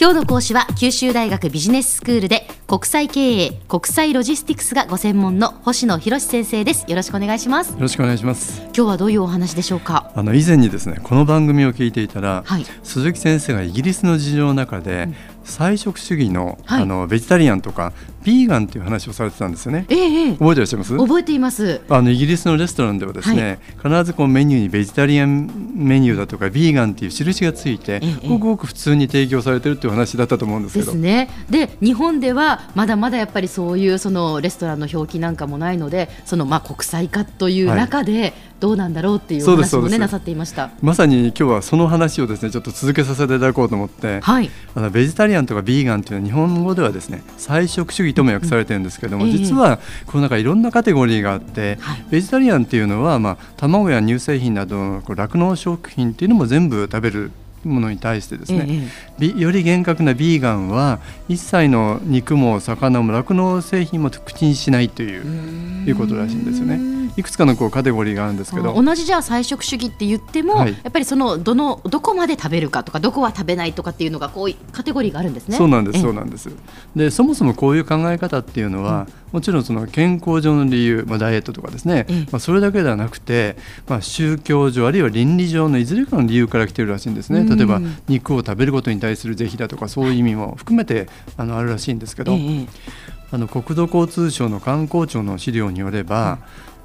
[0.00, 6.84] 今日の講師は九州大学ビジネススクールで国際経営国際ロジスティクスがご専門の星野博先生です。
[6.86, 7.72] よろしくお願いします。
[7.72, 8.60] よろしくお願いします。
[8.60, 10.12] 今日はどういうお話でしょうか？
[10.14, 15.14] あの以前にですねこの番組を聞いていたら、はい、鈴木先生がイギリスの事情の中で、うん。
[15.44, 19.86] 菜食主義のはい、あのベジタリアンとかビーガンという話をされてたんですよね。
[19.88, 20.94] ええ、覚えてらっしゃいます？
[20.94, 21.80] 覚えています。
[21.88, 30.84] あのイギリスのレストランではですね、はい、必ずこうメニューにベジタリアンメニューだとかビーガンっていう印がついて、ええ、ごくごく普通に提供されてるっていう話だったと思うんですけど。
[30.84, 31.30] ですね。
[31.48, 38.34] で日本ではまだまだやっぱりそういうそのレストランの表記なんかもないのでそのまあ国際化という中で、はい。
[38.60, 40.70] どうなんだろうっていう話もねなさっていました。
[40.82, 57.30] まさに今日はその話をですねちょっと続けさせていただこうと思って、はい、あのベジタリアンとかビーガンというのは日本語ではですね菜食主義とも訳されてるんですけれども、うん、実はこの中いろんなカテゴリーがあって、はい、ベジタリアンっていうのは、まあ、卵や乳製品などの酪農食品っていうのも全部食べる
[57.64, 58.66] ものに対してですね、
[59.20, 66.97] ええ、より厳格なビーガンは一切の肉も魚も酪農製品も口にしないといういうことらしいんですよね。
[67.18, 68.80] いくつかのこうカテゴリーがあるんですけど。
[68.80, 75.56] 同じじゃあ菜食主義って言っても、はい、やっぱりそのどのどこまで食べるかとかどこは食べないとかっていうのがこうカテゴリーがあるんですね。
[75.56, 76.48] そうなんですそうなんです。
[76.94, 79.28] でそもそもこういう考え方っていうのは、うん。
[79.32, 92.38] もちろんその健康上の理由、まあ、ダイエットとかですね、まあ、それだけではなくて、まあ、宗教上あるいは倫理上のいずれかの理由から来てるらしいんですね、例えば肉を食べることに対する是非だとかそういう意味も含めてあのあるらしいんですけど、
[93.30, 96.38] あの国土交通省の観光庁の資料によれば、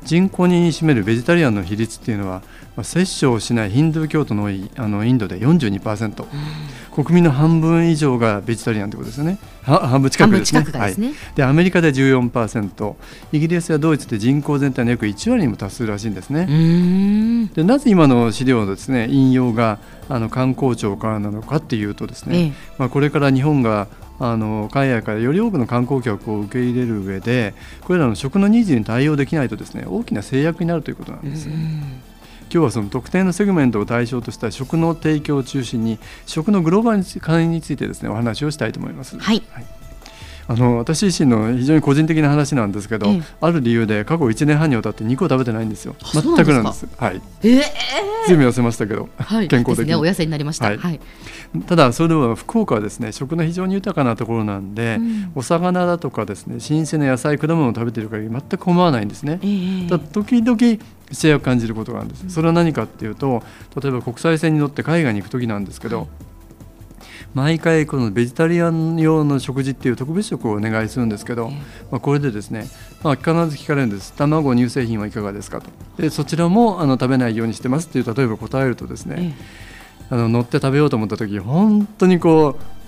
[0.03, 2.41] 人口に占めるベジタリアンの比率っていうのは、
[2.75, 9.37] まあ、摂取をしないヒンドゥー教徒の多いあのインドで42%、うん、国民の半分以上がベジタリアンということですよね。
[9.63, 10.63] 半分近くですね。
[10.63, 12.95] ですね、はい、でアメリカで14%
[13.31, 17.49] イギリスやドイツで人口全体の約1割にも達するらしいんですね。
[17.53, 23.87] でなぜ今の資料のですね引用があの観光庁からなのかっていうとですね、ええ、まあ、これから日本が
[24.19, 31.49] あの海外からより多くの観光客を受け入れる上でこれらの食のニーズに対応できないとですね大きな制約になるということなんです。
[31.49, 35.97] 今日はその特定のセグメントを対象とした食の提供を中心に
[36.27, 39.17] 食のグローバル化についてですねお話をしたいと思います。
[39.17, 39.82] はい、はい
[40.47, 45.95] あの私自身の非常に個人的な話なんですけど、ええ、ある理由で過去1年半にわたって肉を食べてないんですよ。
[46.13, 46.87] 全くなんです。
[46.97, 47.21] はい。
[47.43, 47.61] えー、
[48.27, 50.99] 随分痩せましたけど、はい、健康的に、ね、お痩せになりました、はい、はい、
[51.67, 60.57] ただそれでは福岡はですね食の非常に豊かなところなんで、うん、お魚だとかですね新鮮な野菜果物を食べている限り全く構わないんですね、えー、だ時々
[61.11, 62.29] 制約を感じることがあるんです。
[62.29, 63.43] それは何かっていうと
[63.79, 66.07] 例えば国際線に乗って海外に行く時なんですけど、はい
[67.33, 71.49] 毎回このベジタリアン用の食事っていう特別食をお願いするんですけど、
[71.89, 72.67] まあ、これでですね、
[73.03, 74.13] まあ、必ず聞かれるんです。
[74.13, 75.69] 卵乳製品はいかがですかと。
[75.97, 79.35] でそちらもあの食べないようにしてますっていう例えば答えるとですね、
[80.09, 82.82] あの乗って食べようと思った時本当にこう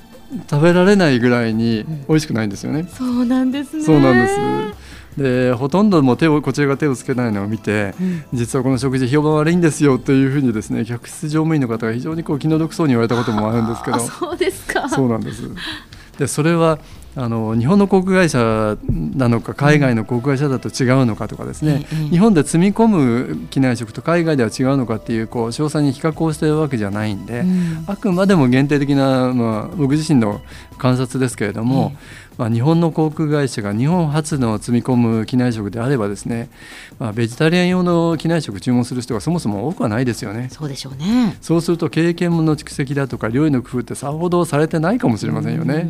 [0.49, 2.87] 食べられないぐらいに美味しくないんですよね。
[2.91, 3.83] そうなんですね。
[3.83, 4.85] そうなんです。
[5.17, 13.99] でほとんども手をこちらが手をつけないのを見て、うん、実はこの食事評判悪いんですよというふうにですね客室乗務員の方が非常にこう気の毒そうに言われたこともあるんですけど。
[13.99, 14.89] そうですか。
[14.89, 15.43] そうなんです。
[16.17, 16.79] でそれは
[17.17, 30.41] あの日本の航空会社なのか海外の航空会社だと違うのかとかですね、うん、日本で積み込む機内食と海外では違うのかっていうこう詳細に比較をしているわけじゃないんで、うん、あくまでも限定的な、まあ、僕自身の
[30.77, 31.93] 観察ですけれども、
[32.37, 36.49] まあ、日本の航空会社が日本初の積み込む機内食であればですね、
[36.99, 40.49] まあ、ベジタリアン用の機内食注文する人がそもそも多くはないですよね。
[40.51, 41.37] そうでしょうね。
[41.41, 45.87] そうすると経験の蓄積だとか料理の工夫ってさほどされてないかもしれませんよね。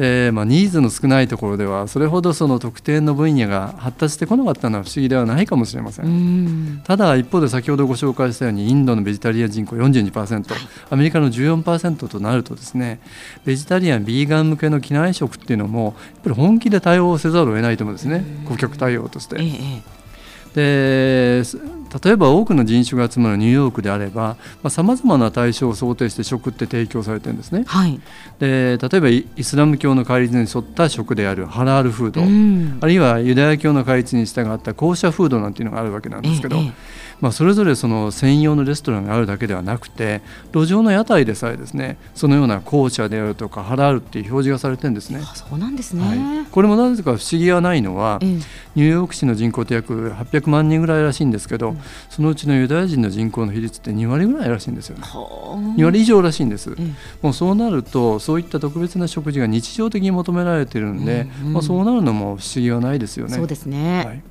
[0.00, 6.80] でまあ、ニーズの少ないところではそれほどその特定の分野が発達してこなかったのは不思議ではないかもしれません。
[6.84, 12.98] ただ一方で先ほどご紹介したようにインドのベジタリアン人口42%、はい、アメリカの14%となるとですね
[13.44, 19.36] ベジタリアンビーガン向けの機内食っていうのもやっぱり本気で対応せざるを得ないと思うんですね顧客対応として。
[19.38, 21.42] ええ。
[21.42, 24.36] で例えば多くの人種が集まるニューヨークであれば
[24.68, 28.00] さまざ、まな対象を想定して食って提供されてるんですね、はい、
[28.38, 36.72] で例えばイスラム教の戒律に沿った食であるハラールフード、うん、あるいはユダヤ教の戒律に従ったコーシャフードなんていうのがあるわけなんですけど、ええ
[37.20, 40.22] まあ、それぞれその専用のレストランがあるだけではなくて
[40.52, 45.20] 路上の屋台でさえですねそのような紅茶であるとかハラールっていう表示がされてるんですね。
[45.34, 55.04] そうなんですね、はい、これもなぜか不思議はないのは、ニューヨーク市の人口って約800万人ぐらいらしいんですけど、うん、そのうちのユダヤ人の人口の比率って2割ぐらいらしいんですよね。
[55.04, 56.76] 2割以上らしいんです。
[57.22, 63.34] もうそうなるとそういった特別な食事が日常的に求められているんで、うんうん、まあ、そうなるのも不思議はないですよね。
[63.34, 64.22] そうですね、はい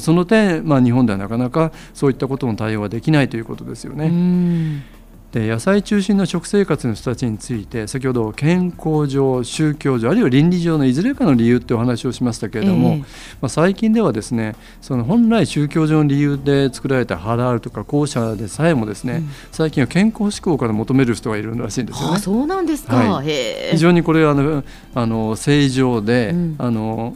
[0.00, 4.84] その点、まあ、日本ではなかなかそういったことの対応はできないということですよね。
[5.32, 13.06] で野菜中心の食生活の人たちについて先ほど健康上宗教上あるいは倫理上のいずれかの理由ってお話をしましたけれども、えー、ま
[13.42, 22.18] あ、最近ではですねその本来宗教上の理由で作られたハラールとか校舎でさえもですね、うん、最近は健康志向から求める人がいるらしいんですよね。
[22.18, 23.26] そうなんですか、はい、
[23.72, 24.64] 非常にこれはあの
[24.94, 27.14] あの正常で、うん、あの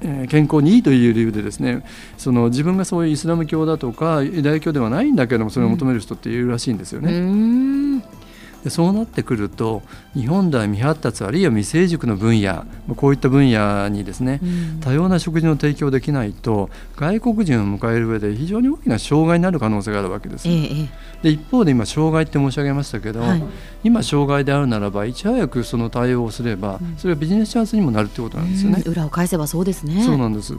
[0.00, 1.84] 健康にいいという理由でですね
[2.16, 7.10] その自分がそういうイスラム教だとかユダヤ教ではないんだけどもそれを求める人っているらしいんですよね。
[8.62, 9.82] うんでそうなってくると
[10.14, 12.64] 日本では未発達あるいは未成熟の分野
[12.96, 14.40] こういった分野にですね、
[14.80, 20.48] 多様な食事の提供できないと外国人を迎える上で非常に大きな障害になる可能性があるわけです。
[20.48, 20.88] ええ、
[21.22, 23.42] で一方で今障害って申し上げましたけど、はい、
[23.84, 28.82] 今障害であるならばいち早くその対応をすれば、それはビジネスチャンスにもなるってことなんですよね。
[28.86, 30.02] 裏を返せばそうですね。
[30.02, 30.54] そうなんです。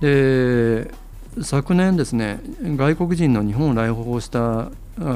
[0.00, 0.90] で
[1.42, 4.70] 昨年ですね外国人の日本を来訪した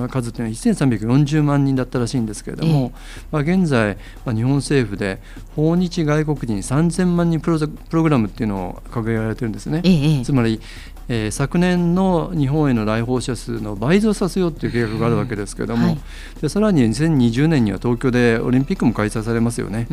[0.08, 2.92] 数というのは1340万人だったらしいんですけれども、
[3.30, 5.20] まあ、現在、まあ、日本政府で
[5.56, 9.82] 訪日外国人3000万人プロプログラムっていうのを掲げられてるんですね。
[10.24, 10.60] つまり
[11.08, 15.98] えー、昨年の日本への来訪者数の倍増させようという計画があるわけですけれども、はい、
[16.40, 19.86] でさらに2020年には東京でオリンピックも開催されますよね。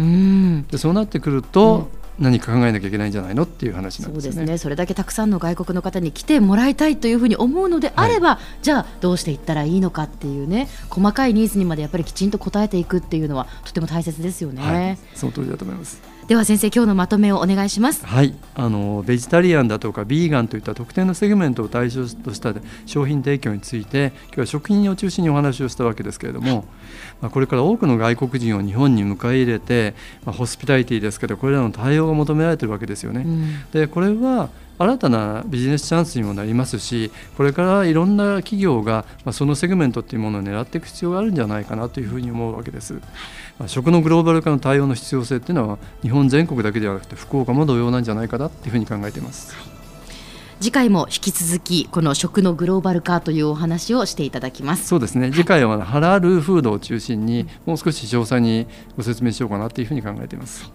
[0.70, 1.90] でそうなってくると、
[2.20, 4.32] 何か考えなきゃいけないんじゃないのっていう話なんですね。
[4.32, 4.58] そうですね。
[4.58, 14.62] それだけたくさんの外国の方に来てもらいたいというふうに思うのであれば、はい、じゃあどうしていったらいいのかっていうね、細かいニーズにまでやっぱりきちんと応えていくっていうのはとても大切ですよね。
[14.62, 16.20] はい、その通りだと思います。
[16.30, 22.54] では先生今日のまとめをお願いしますはいあのベジタリアンだとかビーガンといった特定のセグメントを対象とした
[22.86, 26.66] 商品提供について今日は食品を中心にお話をしたわけですけれども、
[27.20, 33.22] まあ、これから多くの外国人を日本に迎え入れて、まあ、ホスピタリティですけどこれらの対応が求められているわけですよね。
[33.26, 42.96] うん、でこれは新たなビジネスチャンスにもなりますしこれからいろんな企業がそのセグメントっていうものを狙っていく必要があるんじゃないかなというふうに思うわけです。
[43.68, 49.54] 食のグローバル化の対応の必要性っていうのは日本全国だけではなくて福岡も同様なんじゃないかなっていうふうに考えています。
[50.62, 54.88] 次回も引き続きこの食のグローバル化というお話をしていただきます。
[54.88, 55.32] そうですね。
[55.32, 60.72] 次回はハラルフードを中心にもう少し詳細にご説明しようかなというふうに考えています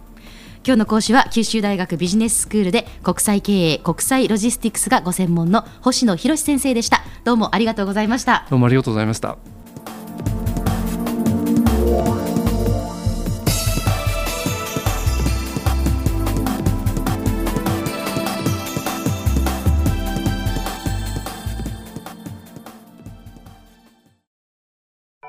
[0.67, 7.03] 今日の講師は九州大学ビジネススクールで国際経営国際ロジスティクスがご専門の星野博先生でした。
[7.23, 8.47] どうもありがとうございました。
[8.49, 9.37] どうもありがとうございました。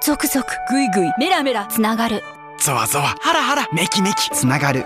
[0.01, 2.23] 続々ぐいぐいメラメラつながる。
[2.57, 4.85] ゾワゾワハラハラメキメキつながる